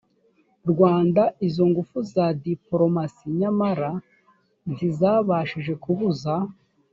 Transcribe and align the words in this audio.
rwanda 0.71 1.23
izo 1.47 1.63
ngufu 1.71 1.97
za 2.11 2.25
diporomasi 2.43 3.23
nyamara 3.39 3.89
ntizabashije 4.73 5.73
kubuza 5.83 6.33